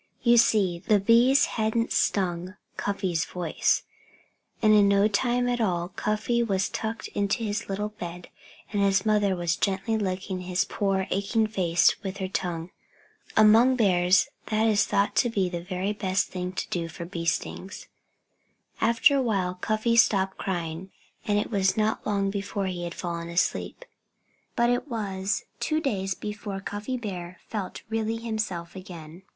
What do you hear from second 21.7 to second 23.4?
not long before he had fallen